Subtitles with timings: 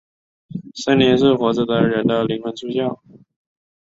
[0.73, 2.99] 生灵是活着的人的灵魂出窍。